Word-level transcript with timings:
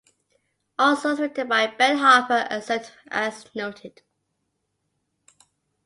All 0.79 0.95
songs 0.95 1.19
written 1.19 1.47
by 1.47 1.67
Ben 1.67 1.99
Harper 1.99 2.47
except 2.49 2.91
as 3.09 3.45
noted. 3.53 4.01